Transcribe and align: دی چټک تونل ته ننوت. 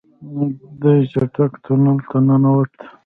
دی 0.81 0.95
چټک 1.11 1.51
تونل 1.63 1.97
ته 2.09 2.17
ننوت. 2.27 2.73